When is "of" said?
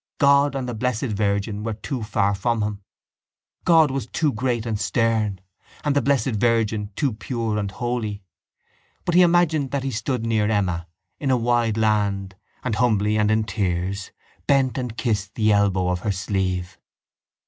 15.89-15.99